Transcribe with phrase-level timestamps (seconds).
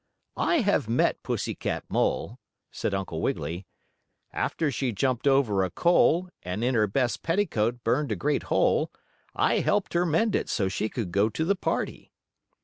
[0.37, 2.39] "I have met Pussy Cat Mole,"
[2.71, 3.67] said Uncle Wiggily.
[4.33, 8.91] "After she jumped over a coal, and in her best petticoat burned a great hole,
[9.35, 12.11] I helped her mend it so she could go to the party."